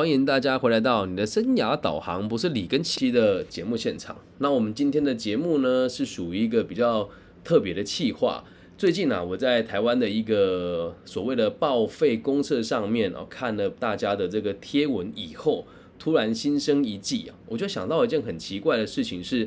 [0.00, 4.16] 欢迎大家回来到你的生涯导航，不是李根七的节目现场。
[4.38, 7.06] 那我们今天的节目呢，是属于一个比较
[7.44, 8.42] 特别的企划。
[8.78, 15.66] 最近啊，我在台湾的一个所谓的报废公社上面哦，看了大家的这个贴文以后，
[15.98, 19.46] 突然心生一计啊，我就想到一件很奇怪的事情是，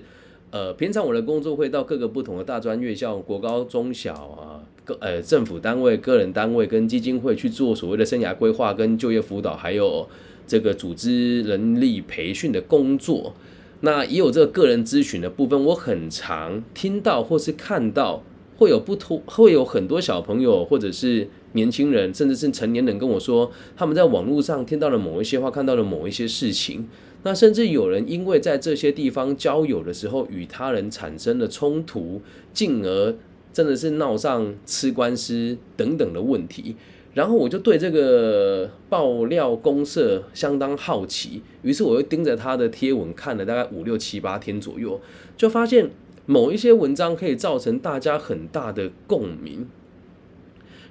[0.51, 10.07] 呃，平常我的工作会到各个不同的大专院校、国高中小啊，各呃政府单位、个人单位跟基金会去做所谓的生涯规划、跟就业辅导，还有
[10.47, 13.35] 这个组织人力培训的工作。
[13.81, 18.23] 那也有这个个人咨询的部分，我很常听到或是看到。
[18.55, 26.87] 会有不同，会有很多小朋友或者是年轻人，甚至是成年人跟我说，他们在网络上听到了某一些话，看到了某一些事情。
[27.23, 32.21] 那甚至有人因为在这些地方交友的时候，与他人产生了冲突，
[32.53, 33.15] 进而
[33.51, 36.75] 真的是闹上吃官司等等的问题。
[37.13, 44.99] 然后我就对这个爆料公社相当好奇，于是我又盯着他的贴文看了大概五六七八天左右，
[45.37, 45.89] 就发现。
[46.25, 49.67] 某一些文章可以造成大家很大的共鸣，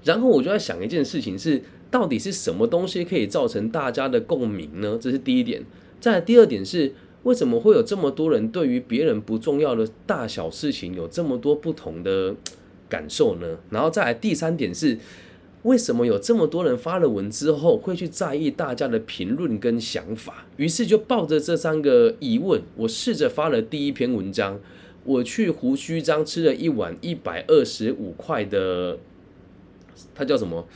[0.05, 4.98] 然后我就在想一件事情是，到底是什么东西可以造成大家的共鸣呢？
[5.00, 5.64] 这是第一点。
[5.98, 12.34] 再来第二点是，为什么会有这么多人对于别人不重要的大小事情有这么多不同的
[12.91, 13.56] 感受呢？
[13.70, 14.98] 然后再来第三点是，
[15.62, 20.46] 为什么有这么多人发了文之后会去在意大家的评论跟想法？
[20.56, 24.60] 于是就抱着这三个疑问，我试着发了第一篇文章。
[25.05, 28.98] 我去胡须章吃了一碗一百二十五块的，
[30.14, 30.66] 它叫什么？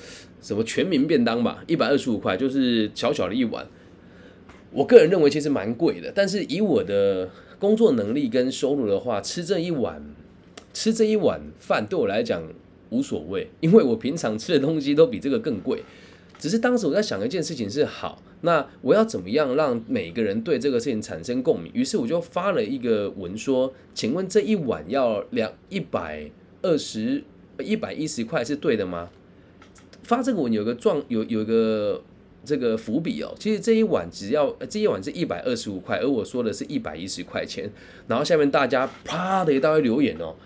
[0.41, 1.62] 什么全民便当吧？
[1.67, 3.67] 一百二十五块就是小小的一碗。
[4.73, 10.14] 我个人认为其实蛮贵的，但是以我的工作能力跟收入的话，吃这一碗
[10.73, 12.42] 吃这一碗饭对我来讲
[12.91, 15.83] 无所谓，因为我平常吃的东西都比这个更贵。
[16.39, 18.23] 只是当时我在想一件事情是好。
[18.42, 21.73] 那我要怎么样让每个人对这个事情产生共鸣？
[21.75, 27.24] 于是我就发了一个文说：“请问这一碗要两一百二十
[27.58, 29.08] 一百一十块是对的吗？”
[30.05, 32.03] 发这个文有个状有有一个
[32.45, 33.35] 这个伏笔哦。
[33.39, 37.68] 其实这一碗只要这一碗是一百二十五块，而我说的是一百一十块钱。
[38.07, 40.36] 然后下面大家啪的一大堆留言哦，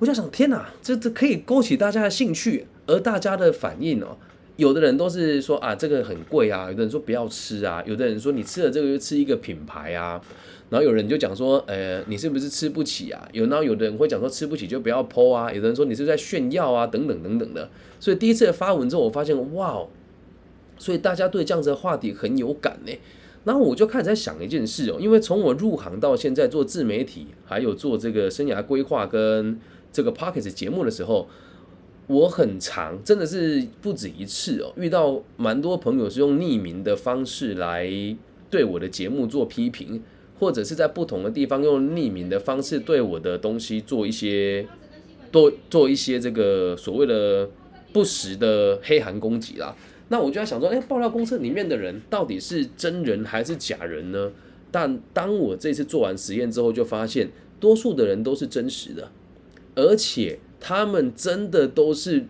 [0.00, 4.16] 我就想天哪，这这可以勾起大家的兴趣，而大家的反应哦。
[4.56, 10.20] 有的人都是说啊，这个很贵啊；有的人说不要吃啊；有的人说你吃了这个就吃一个品牌啊。
[10.70, 13.28] 然后有人就讲说，呃，你是不是吃不起啊？
[13.32, 15.52] 有，然后有的人会讲说吃不起就不要剖啊。
[15.52, 17.68] 有的人说你是在炫耀啊，等等等等的。
[17.98, 19.82] 所以第一次发文之后，我发现哇，
[20.78, 22.92] 所以大家对这样子的话题很有感呢。
[23.44, 29.58] 然后我就开始在想一件事哦，因为从我入行到现在做自媒体，还有做这个生涯规划跟
[29.92, 31.28] 这个 pocket 节目的时候。
[32.06, 37.88] 我很长，真的是不止一次哦，遇到蛮多朋友是用匿名的方式来
[38.50, 40.02] 对我的节目做批评，
[40.40, 44.66] 或者是在不同的地方用匿名的方式对我的东西做一些
[45.30, 47.48] 多做一些这个所谓的
[47.92, 49.76] 不实的黑函攻击啦。
[50.08, 54.32] 那我就在想说，哎，爆料公司里面的人到底是真人还是假人呢？
[54.72, 57.30] 但当我这次做完实验之后，就发现
[57.60, 59.12] 多数的人都是真实的，
[59.74, 60.38] 而且。
[60.62, 62.26] 他们真的都是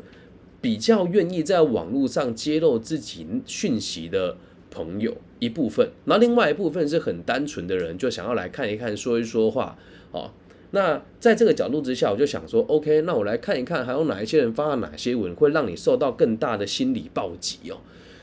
[0.60, 4.36] 比较愿意在网络上揭露自己讯息的
[4.70, 9.76] 朋友一部分，那另外一部分是很单纯的人，就想要来看一看、说一说话。
[10.12, 10.30] 哦，
[10.70, 17.78] 那在这个角度之下，我就想说，OK，那我来看一看，还有哪一些人发了哪些文，会让你受到更大的心理暴击哦。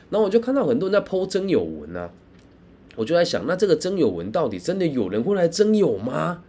[0.10, 2.10] 然后我就看到很多人在剖真有文啊，
[2.96, 6.44] 我就在想，那这个真有文到底真的有人会来真有吗？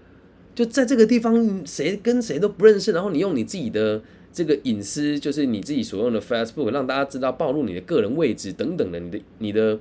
[0.58, 4.02] 就在这个地方，谁跟谁都不认识，然后你用你自己的
[4.32, 9.78] 这个隐私，就是你自己所用的 Facebook，让大家知道暴露你的个人位置等等的，你的你的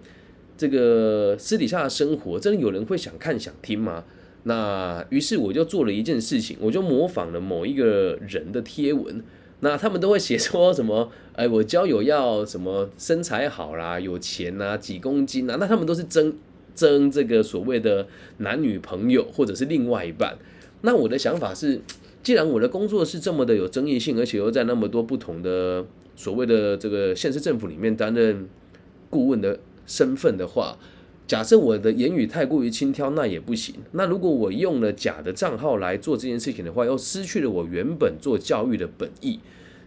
[0.55, 4.03] 这个私底下的生活，真的有人会想看想听吗？
[4.43, 9.23] 那于是我就做了一件事情，我就模仿了某一个人的贴文，
[9.61, 16.35] 那他们都会写说什么，哎，我交友要什么身材好啦，有钱啊，几公斤啊，那他们都是争
[16.75, 18.07] 争这个所谓的
[18.37, 20.37] 男女朋友或者是另外一半。
[20.81, 21.81] 那我的想法是，
[22.23, 25.85] 既然我的工作是这么的有争议性，而且又在那么多不同的
[26.15, 28.47] 所谓的这个县市政府里面担任
[29.09, 30.77] 顾问的身份的话，
[31.27, 33.75] 假设我的言语太过于轻佻，那也不行。
[33.91, 39.39] 那如果我用了假的账号来做这件事情的话，又失去了我原本做教育的本意。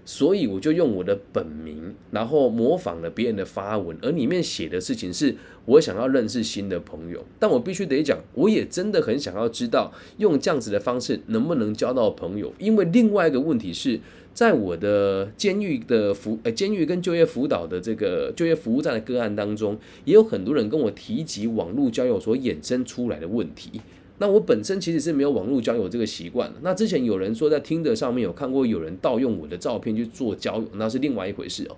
[0.04, 5.36] 所以我就用我的本名，然后模仿了别人的发文，而里面写的事情是
[5.66, 14.00] 我想要认识新的朋友，但我必须得讲，我也真的很想要知道用这样子的方式能不能交到朋友，因为另外一个问题是，
[14.34, 23.80] 在我的监狱的辅呃监狱跟就业辅导的这个就业服务站的个案当中，也有很多人跟我提及网络交友所衍生出来的问题。
[24.22, 26.52] 那我本身其实是没有网络交友这个习惯。
[26.60, 31.76] 那之前有人说在听的上面有看过有人盗用我的照片去做交友，那是另外一回事哦。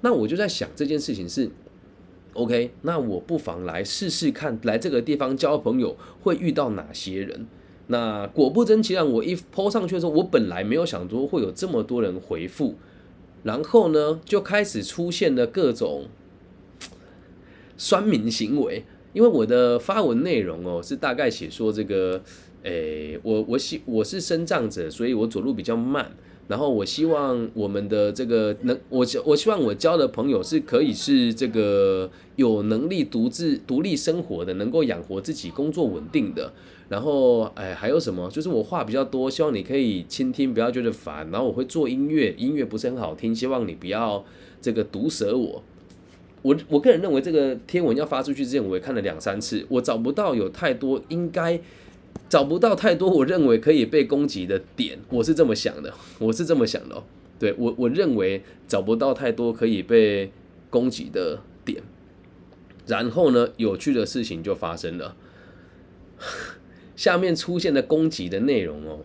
[0.00, 1.50] 那我就在想这件事情是
[2.32, 7.46] OK，那我不妨来试试看，来这个地方交朋友会遇到哪些人。
[7.88, 12.76] 那果不真其然，我一抛上去的时候，我本来没有想说会有这么多人回复，
[13.42, 16.06] 然后呢就开始出现了各种
[17.76, 18.84] 酸民行为。
[19.14, 22.20] 因为我的发文内容哦，是大概写说这个，
[22.64, 26.10] 诶，我我希我是生障者，所以我走路比较慢。
[26.46, 36.52] 然后我希望我们的这个能，我我希望我交的朋友是可以是这个有能力独自独立生活的，能够养活自己，工作稳定的。
[36.90, 38.28] 然后，哎，还有什么？
[38.28, 41.30] 就是我话比较多，希望你可以倾听，不要觉得烦。
[41.30, 44.22] 然后我会做音乐，音乐不是很好听，希望你不要
[44.60, 45.62] 这个毒舌我。
[46.44, 51.58] 我我个人认为这个贴文要发出去之前，我也看了两三次，我找不到有太多应该
[52.28, 57.02] 找不到太多我认为可以被攻击的点，我是这么想的，我是这么想的，
[57.38, 60.30] 对我我认为找不到太多可以被
[60.68, 61.82] 攻击的点，
[62.86, 65.16] 然后呢，有趣的事情就发生了，
[66.94, 68.98] 下面出现的攻击的内容哦。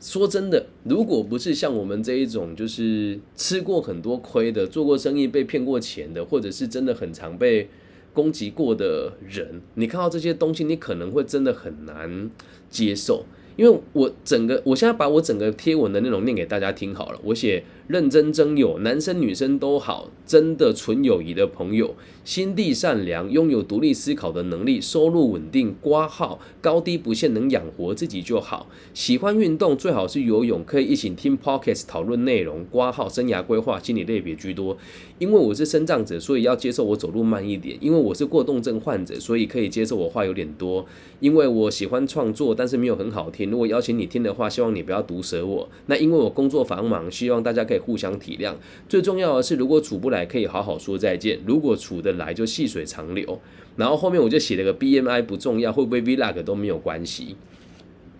[0.00, 7.68] 说真的，如果不是像我们这一种，就是吃过很多亏的、做过生意被骗过钱的，或者是真的很常被
[8.14, 12.30] 攻击过的人，你看到这些东西，你可能会真的很难
[12.70, 13.26] 接受。
[13.56, 17.20] 因为我整个，我现在把我整个贴文的内容念给大家听好了。
[17.24, 21.94] 我写认真真友，男生女生都好，真的纯友谊的朋友，
[22.24, 28.68] 心地善良，拥有独立思考的能力，收入稳定，挂号高低不限，能养活自己就好。
[28.94, 34.78] 喜欢运动，最好是游泳，可以一起听 podcast 讨论内容，挂号生涯规划，心理类别居多。
[35.18, 40.86] 因为我是身障者，所以要接受我走路慢一点；因为我是过动症患者，所以可以接受我话有点多；
[41.18, 43.39] 因为我喜欢创作，但是没有很好听。
[43.48, 45.68] 如果邀请你听的话，希望你不要毒舌我。
[45.86, 48.54] 那因为我工作繁忙，希望大家可以互相体谅。
[48.88, 53.40] 最重要的是，如果处不来，可以好好说再见；如果处得来，就细水长流。
[53.76, 57.36] 然后后面我就写了个 BMI 不重要，会不会 Vlog 都没有关系。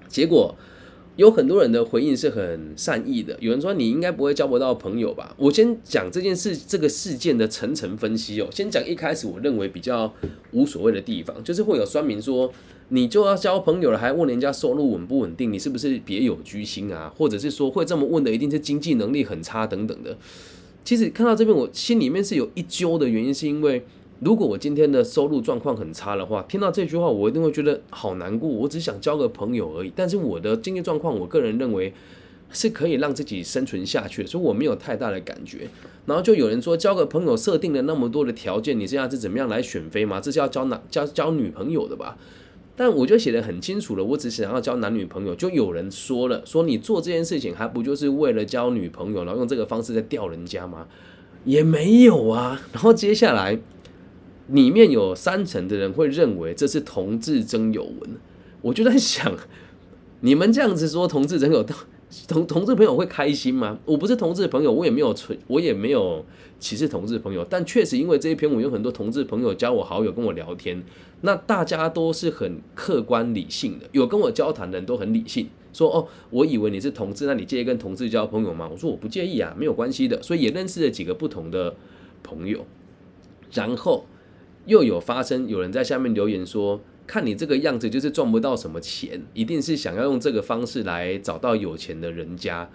[0.09, 0.55] 结果。
[1.17, 5.35] 有很多人的回应是很善意的，有人说你应该不会交不到朋友吧？
[5.37, 8.49] 我先讲这件事这个事件的层层分析哦。
[8.51, 10.11] 先讲一开始我认为比较
[10.53, 12.51] 无所谓的地方，就是会有酸民说
[12.91, 17.13] 你就要交朋友了，还问人家收入稳不稳定，你是不是别有居心啊？
[17.17, 20.17] 或者是说会这么问的一定是经济能力很差等等的。
[20.85, 23.85] 其实看到这边，我心里面是有一揪的原因，是因为。
[24.23, 28.47] 如果我今天的收入状况很差的话，听到这句话，我一定会觉得好难过。
[28.47, 31.95] 我只想交个朋友而已，但是我的经济状况，我个人认为
[32.53, 35.67] 是可以让自己生存下去，所以我没有太大的感觉。
[36.05, 40.21] 然后就有人说，交个朋友设定了那么多的条件，你这样是怎么样来选妃吗？
[40.21, 42.19] 这是要交男交交女朋友的吧？
[42.81, 45.35] 但我就写的很清楚了，我只想要交男女朋友。
[45.35, 50.87] 就有人说了，说你做这件事情还不就是为了交女朋友，然后用这个方式在钓人家吗？
[51.45, 52.63] 也没有啊。
[52.73, 53.59] 然后接下来。
[54.49, 58.17] 里面有三成的人会认为这是同志真有文，
[58.63, 59.33] 我就在想，
[60.23, 61.65] 你们这样子说同志真有
[62.27, 63.79] 同 同志朋友会开心吗？
[63.85, 65.15] 我不是同志朋友，我也没有，
[65.47, 66.25] 我也没有
[66.59, 70.83] 歧视同志朋友，但确实因为这一篇我有很多同志朋友加我好友跟我聊天，
[71.23, 78.69] 那大家都是很客观理性的，有跟我交谈的人都很理性，说哦，我以为你是同志，那你介意跟同志交朋友吗？
[78.71, 81.75] 我说我不介意啊，没有关系的，所以也认识了几个不同的
[82.23, 82.67] 朋友，
[83.53, 84.07] 然后。
[84.67, 92.71] 又有发生，有人在下面留言说：“看你这个样子，就是赚不到什么钱，一定是想要用这个方式来找到有钱的人家。”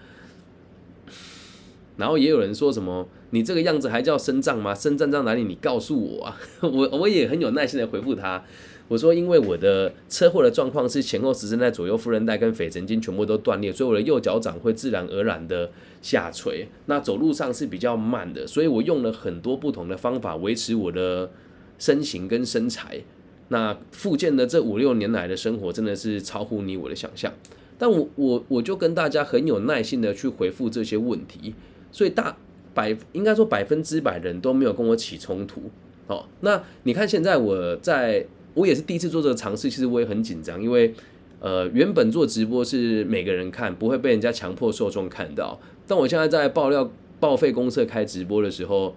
[1.96, 4.74] 然后也有人说什么：“你这个样子还叫生障吗？
[4.74, 5.44] 生障在哪里？
[5.44, 8.44] 你告诉我啊！” 我我也很有耐心的回复他，
[8.88, 15.70] 我说：“因为我的车祸的状况是前后十字在左右副韧带跟腓神经全部都断裂，所以我的右脚掌会自然而然的
[16.02, 21.30] 下垂，那走路上是比较慢的，所以我用了很多不同的方法维持我的。”
[21.78, 23.02] 身形跟身材，
[23.48, 27.30] 那复健的这五六年来的生活真的是超乎你我的想象。
[27.76, 31.54] 但我我我就跟大家很有耐心的去回复这些问题，
[31.92, 32.34] 所以大
[32.76, 35.62] 百应该说百分之百人都没有跟我起冲突。
[36.06, 40.94] 哦，那你看现在我在我也是第一次做这个尝试，其实我也很紧张，因为
[41.40, 45.58] 呃原本做直播是每个人看，不会被人家强迫受众看到。
[45.86, 48.94] 但我现在在爆料报废公社开直播的时候。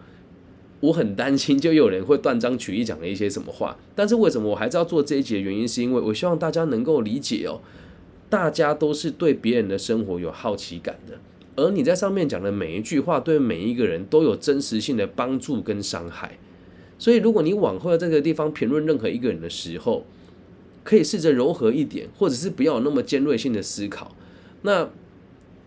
[0.81, 3.77] 我很担心，就有人会断章取义讲了一些什么话。
[3.93, 7.59] 但是为什么我还是要做这一集的原因，是因为我希望大家能够理解哦，
[8.29, 11.15] 大家都是对别人的生活有好奇感的，
[11.59, 16.37] 而你在上面讲的每一句话，对每一个人都有真实性的帮助跟伤害。
[16.97, 20.05] 所以，如果你往后在这个地方评论任何一个人的时候，
[20.83, 24.15] 可以试着柔和一点，或者是不要有那么尖锐性的思考。
[24.61, 24.89] 那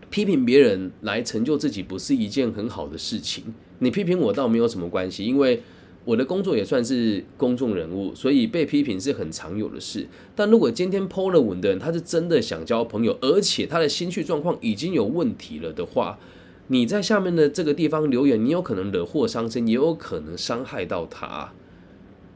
[0.09, 3.53] 批评别人来成就自己，不是一件很好的事情。
[3.79, 5.61] 你批评我倒没有什么关系，因为。
[6.05, 10.05] 我的工作也算是公众人物，所以被批评是很常有的事。
[10.35, 16.19] 但如果今天 PO 了文的人，他是真的想交朋友，而且他的心绪状况已经有问题了的话，
[16.67, 21.53] 你在下面的这个地方留言，你有可能惹祸上身，也有可能伤害到他。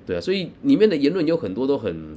[0.05, 2.13] 对啊，所以里面的言论有很多都很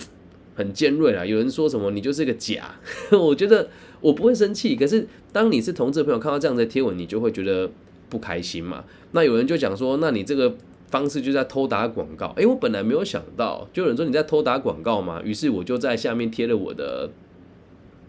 [0.55, 1.27] 很尖锐啊。
[1.27, 2.77] 有人说什么你就是个假，
[3.11, 3.69] 我觉得
[4.01, 4.77] 我不会生气。
[4.77, 7.69] 可是当你是同志朋友看到这样的贴文，你就会觉得
[8.09, 8.85] 不开心嘛。
[9.11, 10.55] 那有人就讲说，那你这个。
[10.91, 17.09] 方式就在偷打广告，诶，我本来没有想到，就有人说你在偷打广告嘛，于是我就在下面贴了我的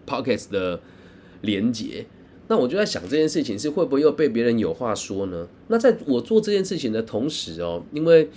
[0.06, 0.80] p o c k e t 的
[1.42, 2.06] 连接。
[2.48, 5.48] 那我就在想这件事情是会不会又被别人有话说呢？
[5.68, 8.28] 那在我做这件事情的同时哦，因为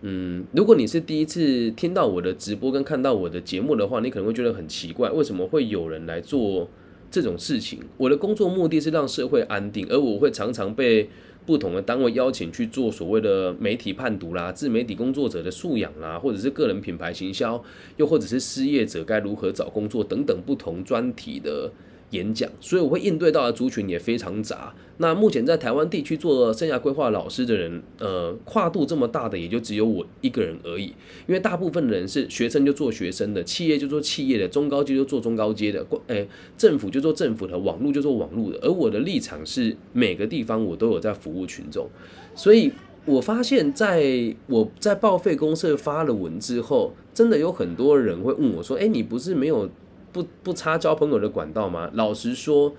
[0.00, 6.68] 嗯，如果你是第一次听到我的直播跟看到我的节目的话，你可能会觉得很奇怪，为什么会有人来做
[7.10, 7.80] 这种事情？
[7.98, 11.10] 我的工作目的是让社会安定，而我会常常被。
[11.50, 17.60] 不同的单位邀请去做所谓的媒体判读啦、自媒体工作者的素养啦，或者是个人品牌行销，
[17.96, 21.68] 又或者是失业者该如何找工作等等不同专题的。
[22.10, 24.74] 演讲，所以我会应对到的族群也非常杂。
[24.98, 30.86] 那目前在台湾地区做生涯规划老师的人，呃，跨度这么大的也就只有我一个人而已。
[31.26, 38.58] 因为大部分的人是学生就做学生的，企业就做企业的，中高阶就做中高阶的，诶，政府就做政府的，网络就做网络的。
[38.60, 41.88] 而我的立场是每个地方我都有在服务群众，
[42.34, 42.70] 所以
[43.06, 49.70] 我发现在我在报废公社发了文之后，真的有很多人会问我说：“诶，你不是没有？”
[50.12, 51.90] 不不差交朋友的管道吗？
[51.94, 52.74] 老实说，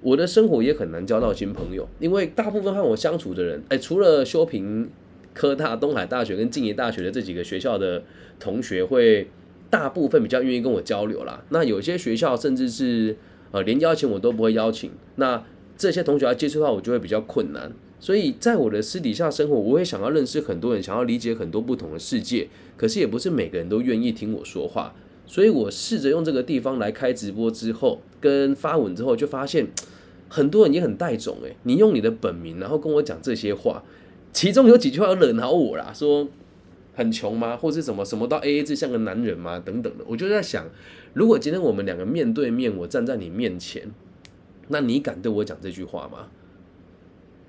[0.00, 4.88] 我的生活也很难交到新朋友，因为大部分和我相处的人，哎，除了修平
[5.34, 8.02] 科大、东海大学跟静宜大学的这几个学校的
[8.38, 9.28] 同学，会
[9.68, 11.44] 大部分比较愿意跟我交流啦。
[11.50, 13.16] 那有些学校甚至是
[13.50, 15.44] 呃连邀请我都不会邀请，那
[15.76, 17.72] 这些同学要接触到我就会比较困难。
[18.00, 24.94] 所以在我的私底下生活，我会想要认识很多人，想要理解很多不同的世界，可是也不是每个人都愿意听我说话。
[25.30, 29.68] 所以我试着用这个地方来开直播之后，跟发文之后，就发现
[30.28, 33.84] 很多人也很带种诶，你用你的本名，然后跟我讲这些话，
[34.32, 36.26] 其中有几句话惹恼我啦，说
[36.96, 40.04] 很穷吗，或是什么什么到 A A 制像个男人吗，等等的。
[40.08, 40.68] 我就在想，
[41.14, 43.88] 如果今天我们两个面对面，我站在你面前，
[44.66, 46.26] 那你敢对我讲这句话吗？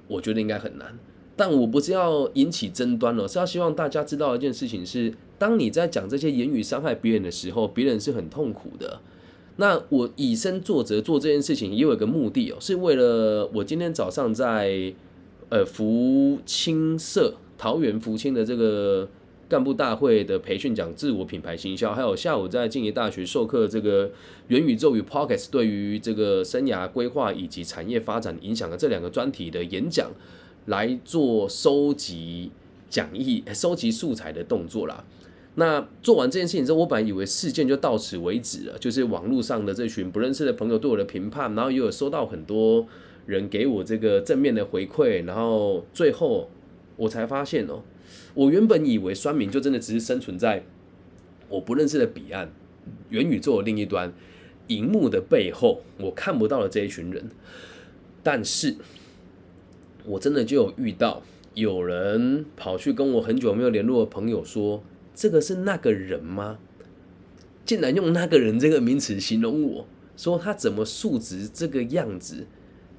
[0.07, 0.99] 我觉得应该很难。
[1.35, 5.11] 但我不是要引起争端了，是要希望大家知道一件事情是。
[5.41, 8.99] 当你在讲这些言语伤害别人的时候，别人是很痛苦的。
[9.55, 14.93] 那我以身作则做这件事情，也有一个目的哦，是为了我今天早上在
[15.49, 19.09] 呃福清社桃园福清的这个
[19.49, 24.11] 干部大会的培训，讲自我品牌行销，还有下午在静宜大学授课这个
[24.49, 30.11] 元宇宙与 Pockets 对于这个生涯规划以及产业发展影响的这两个专题的演讲，
[30.67, 32.51] 来做收集
[32.91, 35.03] 讲义、收集素材的动作啦。
[35.61, 42.87] 那做完这件事情之后，我本来以为事件就到此为止了，就是网络上的这群不认识的朋友对我的评判，然后也有收到很多
[43.27, 46.49] 人给我这个正面的回馈，然后最后
[46.97, 47.83] 我才发现哦，
[48.33, 50.63] 我原本以为酸民就真的只是生存在
[51.47, 52.51] 我不认识的彼岸，
[53.09, 54.11] 元宇宙的另一端，
[54.65, 57.29] 荧幕的背后，我看不到的这一群人，
[58.23, 58.77] 但是
[60.05, 61.21] 我真的就有遇到
[61.53, 64.81] 有人跑去跟我很久没有联络的朋友说。
[65.21, 66.57] 这个是那个人吗？
[67.63, 69.85] 竟然用那个人这个名词形容我，
[70.17, 72.47] 说他怎么素质这个样子？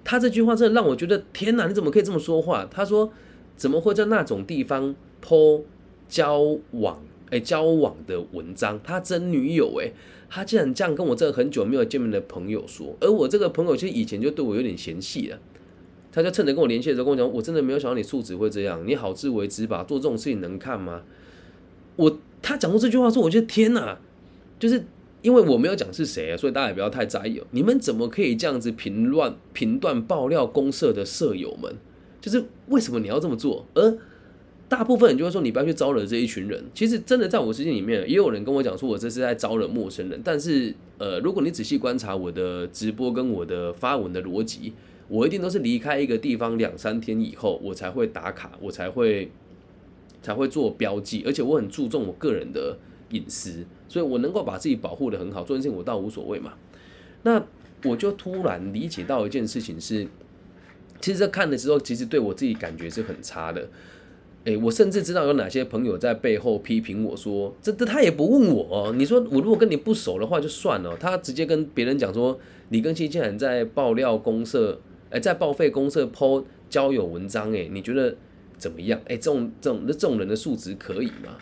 [0.05, 1.67] 他这句话真的让我觉得天哪！
[1.67, 2.65] 你怎么可以这么说话？
[2.71, 3.13] 他说
[3.57, 5.63] 怎么会在那种地方剖
[6.09, 7.03] 交往？
[7.31, 9.91] 哎，交往的文章，他真女友哎，
[10.31, 15.41] 他竟然这样跟我这个很久没有见面的朋友说，而我这个朋友其实以前就对我有点嫌弃了，
[16.13, 21.03] 他就趁着跟我联系的时候跟我讲，我真的没有想到你素质会这样，你好自为之吧，做这种事情能看吗？
[21.97, 23.99] 我他讲过这句话说，我觉得天哪，
[24.59, 24.85] 就是
[25.21, 27.41] 因为我没有讲是谁啊，所以大家也不要太在意。
[27.51, 31.75] 你们怎么可以这样子评论、评断、爆料公社的舍友们？
[32.21, 33.67] 就是为什么你要这么做？
[33.75, 33.99] 而
[34.69, 36.65] 大部分人就会说，你不要去招惹这一群人。
[36.73, 40.21] 其实真的在我世界里面，也有人跟我讲说，我这是在招惹陌生人。
[40.25, 44.73] 但是呃，如果你仔细观察我的直播跟我的发文的逻辑，
[45.09, 49.31] 我一定都是离开一个地方两三天以后，我才会打卡，我才会。
[50.23, 52.79] 才会做标记，而且我很注重我个人的
[53.11, 56.55] 隐私，所以我能够把自己保护的很好，做件事情我倒无所谓嘛。
[57.25, 57.45] 那
[57.85, 60.07] 我就突然理解到一件事情是，
[61.01, 63.69] 其实这看的时候，其实对我自己感觉是很差的。
[64.45, 68.93] 诶，我甚至知道有哪些朋友在背后批评我说，这这他也不问我。
[68.97, 72.37] 你说我如果跟你不熟的话就算了，他直接跟别人讲说，
[72.71, 78.17] 李根熙竟然在爆料公社，诶，在报废公社 po 交友文章，诶，你觉得
[78.63, 79.01] 怎么样？
[79.09, 81.37] 哎，这种这种那这种人的素质可以吗？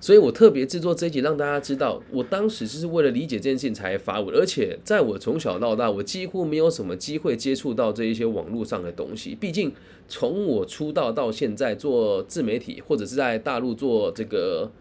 [0.00, 9.36] 所以我特别制作这一集，让大家知道，我当时是为了理解这件事情才发文，而且在我从小到大，我几乎没有什么机会接触到这一些网络上的东西。
[9.36, 9.70] 毕竟
[10.08, 14.72] 从我出道到现在做自媒体，或者是在大陆做这个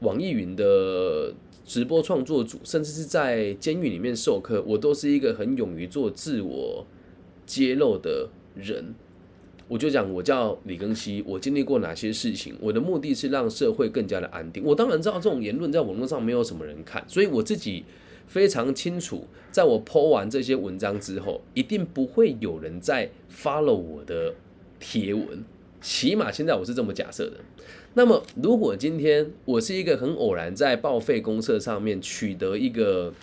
[0.00, 1.32] 网易云的
[1.66, 6.86] 直播创作组，甚至是在监狱里面授课，我都是一个很勇于做自我
[7.44, 8.94] 揭露的人。
[9.70, 12.56] 我就讲，我叫李庚希，我经历过哪些事情？
[12.58, 14.64] 我的目的是让社会更加的安定。
[14.64, 17.84] 我当然知道这种言论在网络上没有什么人看，所以我自己
[18.26, 24.34] 非常清楚，在我剖完这些文章之后，一定不会有人再 follow 我的
[24.80, 25.44] 贴文。
[25.80, 27.34] 起码现在我是这么假设的。
[27.94, 33.14] 那么，如果今天我是一个很偶然在报废公社上面取得一个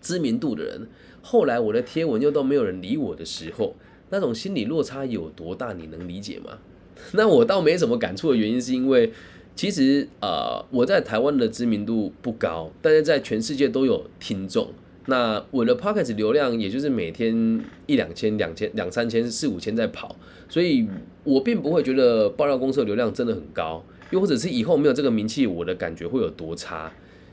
[0.00, 0.88] 知名度的人，
[1.22, 3.76] 后来我的贴文又都没有人理我的时候，
[4.14, 6.58] 那种心理落差有多大，你能理解吗？
[7.12, 9.12] 那我倒没什么感触的原因，是因为
[9.56, 14.68] 其实呃我在台湾的知名度不高，但是在全世界都有听众。
[15.06, 20.16] 那我的 Pocket 流量也就是每天一两千、两千、两三千、四五千在跑，
[20.48, 20.86] 所以
[21.24, 26.90] 我并不会觉得爆料公社流量真的很高，又或者是以后没有这个名气，我的感觉会有多差？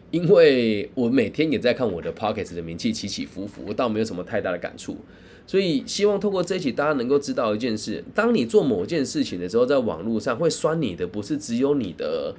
[0.09, 4.97] 因为我每天也在看我的 Pocket 的名气起起伏伏，我倒没有什么太大的感触。
[5.51, 12.33] 所以，希望透过这一期，大家能够知道一件事：当你做某件事情的时候，在网络上会酸你的，不是只有你的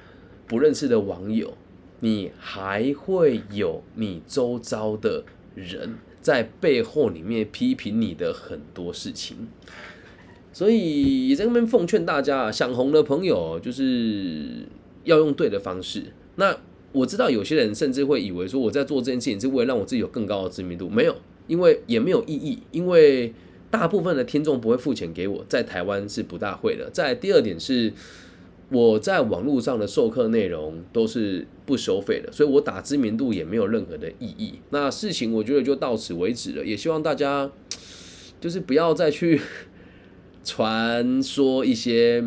[0.47, 1.53] 不认识的网友，
[2.01, 9.47] 你还会有你周遭的人在背后里面批评你的很多事情。
[10.51, 14.67] 所以，也在那边奉劝大家，想红的朋友，就是
[15.05, 16.05] 要用对的方式。
[16.37, 16.57] 那
[16.93, 21.15] 我知道有些人甚至会以为说，我在做这件事情是为了让我自己有更高的知名度，没有。
[21.47, 23.33] 因为也没有意义，因为
[23.71, 26.89] 大部分的听众不会付钱给我，在台湾是不大会的。
[26.91, 27.93] 在第二点是，
[28.71, 34.55] 我在网络上的授课内容都是不收费的，所以我打知名度也没有任何的意义。
[34.71, 37.51] 那事情我觉得就到此为止了，也希望大家
[38.41, 39.41] 就是不要再去
[40.45, 42.23] 传说一些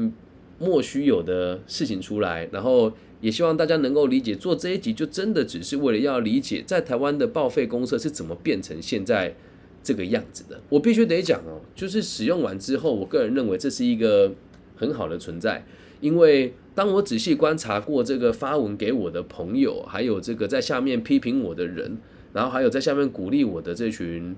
[0.60, 2.92] 莫须有的事情出来，然后。
[3.22, 9.36] 也希望大家能够理解，做这一集就真的只是为了要理解，在台湾的报废公社是怎么变成现在
[9.82, 10.62] 这个样子的。
[10.70, 14.34] 我必须得讲哦，就是使用完之后，我个人认为这是一个
[14.76, 15.66] 很好的存在，
[16.02, 21.98] 因为当我仔细观察过这个发文给我的朋友，还有这个在下面批评我的人，
[22.34, 24.36] 然后还有在下面鼓励我的这群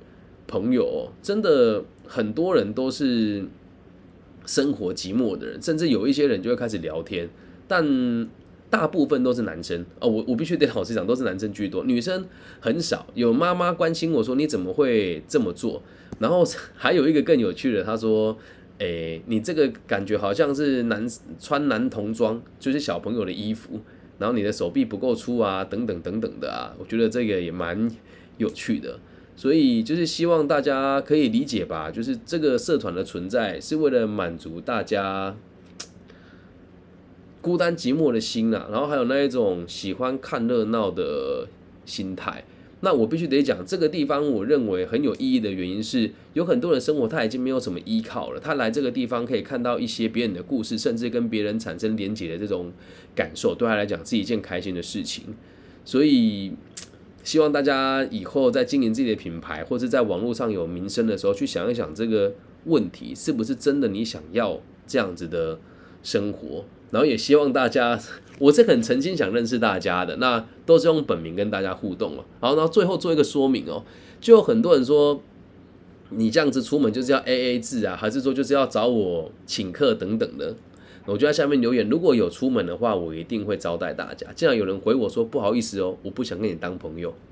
[0.47, 3.45] 朋友，真的很多人都是
[4.45, 7.27] 生活寂寞的人，甚至有一些人就会开始聊天，
[7.67, 8.29] 但。
[8.69, 12.25] 大部分都是男生哦，我我必须得老实讲，都是男生居多，女生
[12.59, 13.07] 很少。
[13.13, 15.81] 有妈妈关心我说你怎么会这么做？
[16.19, 16.43] 然后
[16.75, 18.37] 还有一个更有趣的，他说
[18.79, 21.07] ：“诶，你这个感觉好像是男
[21.39, 23.79] 穿男童装，就是小朋友的衣服，
[24.19, 27.89] 然后你的手臂不够粗啊，等等等等的啊。”我觉得这个也蛮
[28.37, 28.99] 有趣的，
[29.37, 35.37] 所以就是希望大家可以理解吧，就是这个社团的存在是为了满足大家。
[37.47, 41.47] 孤单寂寞的心啊，然后还有那一种喜欢看热闹的
[41.85, 42.43] 心态。
[42.81, 52.73] 那我必须得讲，这个地方我认为很有意义的原因是，有很多人生活他已经没有什么依靠了，他来这个地方可以看到一些别人的故事，甚至跟别人产生连结的这种
[53.15, 55.23] 感受，对他来讲是一件开心的事情。
[55.85, 56.51] 所以，
[57.23, 62.33] 希望大家以后在经营自己的品牌，或者在网络上有名声的时候，去想一想这个
[62.65, 65.57] 问题是不是真的你想要这样子的
[66.03, 66.65] 生活。
[66.89, 67.99] 然后也希望大家，
[68.39, 72.23] 我是很诚心想认识大家的，那都是用本名跟大家互动哦。
[72.39, 73.83] 好，然后最后做一个说明哦，
[74.21, 75.21] 就有很多人说，
[76.11, 80.55] 你这样子出门就是要 A A 制啊，还是说就是要找我请客等等的？
[81.05, 84.27] 我就在下面留言，如果有出门的话，我一定会招待大家。
[84.35, 87.13] 竟然有人回我说不好意思哦，我不想跟你当朋友。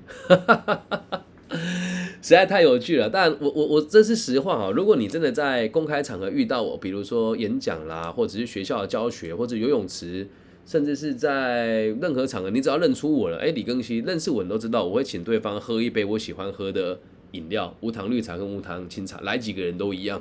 [2.26, 4.72] 实在太有趣了，但我我我这是实话哈。
[4.72, 10.26] 如果你真的在公开场合遇到我，比如说演讲啦，或者是学校的教学，或者游泳池，
[10.66, 16.98] 甚至是在任何场合，你只要认出我了，哎，李庚希，认识我你都知道，我会请对方喝一杯我喜欢喝的
[17.30, 20.20] 饮料，无糖绿茶跟无糖清茶，来几个人都一样。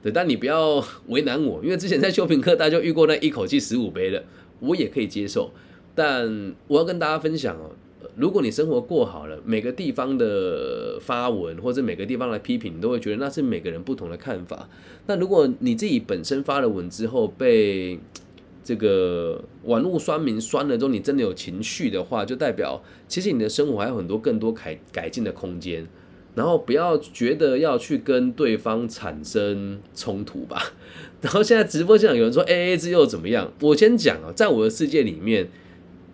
[0.00, 4.22] 对，但你不要为难我，因为之前在修平课大家就遇过那一口气十五杯的，
[4.60, 5.50] 我也可以接受。
[5.96, 7.72] 但我要跟大家分享哦。
[8.16, 14.68] 如果你生活过好了，每个地方的发文或者每个地方的批评，你都会觉得那是每个人不同的看法。
[15.06, 17.98] 那如果你自己本身发了文之后被
[18.64, 25.86] 这个网络酸民酸了之后，你真的有情绪的话，就代表其实你的生活还有很多更多改改进的空间。
[26.34, 30.72] 然后不要觉得要去跟对方产生冲突吧。
[31.20, 33.52] 然后现在直播现场有人说 A A 制又怎么样？
[33.60, 35.50] 我先讲啊，在我的世界里面，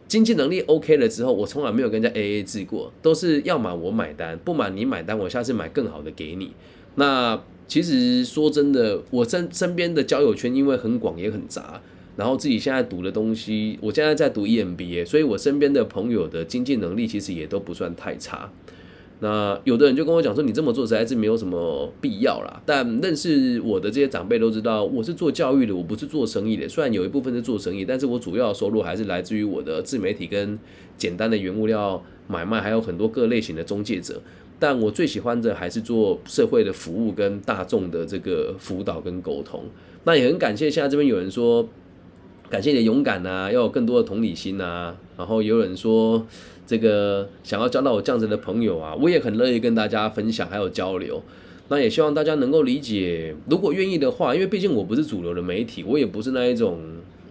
[0.08, 6.52] 经济能力 OK 了之后，我从来没有跟人家 A A 制过，都是要么我买单，不买你买单，我下次买更好的给你。
[6.94, 11.80] 那其实说真的，我身身边的交友圈因为很广也很杂。
[12.16, 18.50] 然后自己现在读的东西，我现在在读 EMBA，所以我身边的朋友的经济能力其实也都不算太差。
[19.20, 22.62] 那有的人就跟我讲说，你这么做实在是没有什么必要啦。
[22.64, 26.68] 但认识我的这些长辈都知道，我是做教育的，我不是做生意的。
[26.68, 30.58] 虽然有一部分是做生意，但是我主要收入还是来自于我的自媒体跟
[30.96, 34.22] 简单的原物料买卖，还有很多各类型的中介者。
[34.60, 39.64] 但我最喜欢的还是做社会的服务跟大众的这个辅导跟沟通。
[40.04, 41.68] 那也很感谢现在这边有人说。
[42.50, 44.94] 感谢你的勇敢呐，要有更多的同理心呐。
[45.16, 46.26] 然后也有人说，
[46.66, 51.22] 这个想要交到我这样子的朋友啊，我也很乐意跟大家分享还有交流。
[51.68, 56.80] 那也希望大家能够理解，如果愿意的话，因为毕竟我不是主流的媒体，我也不是那一种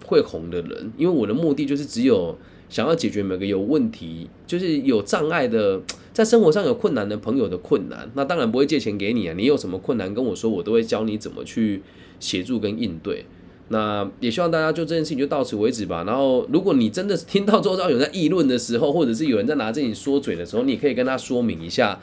[0.06, 0.92] 会红的人。
[0.96, 2.38] 因为我的目的就是只有
[2.70, 5.82] 想要解决每个有问题、就是有障碍的，
[6.14, 8.08] 在生活上有困难的朋友的困难。
[8.14, 11.82] 那当然不会借钱给你啊，你有什么困难跟我说，我都会教你怎么去
[12.20, 13.26] 协助跟应对。
[13.70, 16.04] 那也希望大家就这件事情就到此为止吧。
[16.06, 22.00] 然后，如果你真的听到周遭有人在议论的时候，或者是有人在拿这里说嘴的时候，你可以跟他说明一下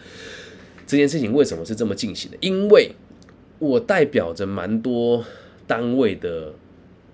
[0.87, 2.37] 这件事情为什么是这么进行的。
[2.41, 2.91] 因为
[3.59, 5.25] 我代表着蛮多
[5.67, 6.53] 单位的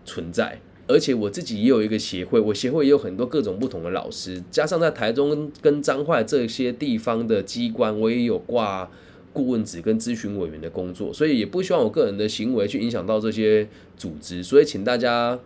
[0.04, 8.90] 存在，而且我自己也有一个协会，我协会也有很多各种不同的老师，加上在台中跟彰化这些地方的机关，我也有挂。
[9.32, 15.38] 顾问职跟咨询委员的工作，所以也不希望我个人的行为去影响到这些组织，所以请大家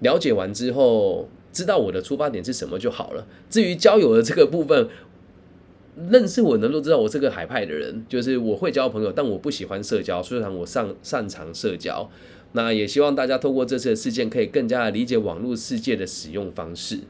[0.00, 3.26] 了解完之后，知道我的出发点是什么就好了。
[3.48, 4.88] 至于交友的这个部分，
[6.10, 12.10] 认识我能够知道我是个海派的人，就是我会交朋友，但我不喜欢社交，虽然我擅擅长社交。
[12.52, 17.00] 那也希望大家透过这次的事件，可以更加的理解网络世界的使用方式。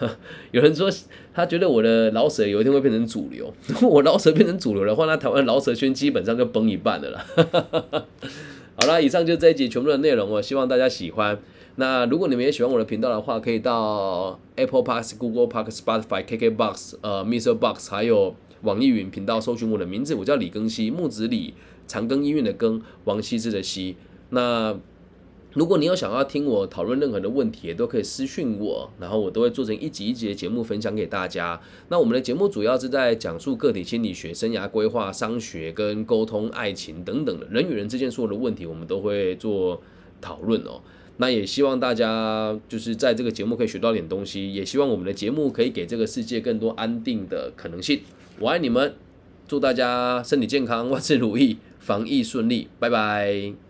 [0.52, 0.90] 有人说
[1.34, 3.52] 他觉得我的老舍有一天会变成主流。
[3.66, 7.24] 如 果我老舍变成主流的话，那台湾老舍圈基本上就崩一半的了。
[8.78, 11.38] 好了，以上就这一集全部的内容哦，希望大家喜欢。
[11.76, 17.54] 那如果你们也喜欢我的频道的话，可以到 Apple Park、Google Park、Spotify、KK Box、呃 Mr.
[17.54, 21.54] Box，还有网易云频道搜寻我的名字，我叫李庚希，木子李，
[21.86, 23.96] 长庚医院的庚，王羲之的羲。
[24.30, 24.74] 那
[25.56, 31.58] 如果你有想要听我讨论任何的问题，也都可以私讯我，然后我都会做成一集一集的节目分享给大家。
[31.88, 39.80] 那我们的节目主要是在讲述个体心理学、生涯规划、商学跟沟通、爱情等等的人与人之间所有的问题，我们都会做
[40.20, 40.82] 讨论哦。
[41.16, 48.00] 那也希望大家就是在这个节目可以学到点东西，也希望我们的节目可以给这个世界更多安定的可能性。
[48.38, 48.94] 我爱你们，
[49.48, 53.65] 祝大家身体健康，万事如意，防疫顺利，拜拜。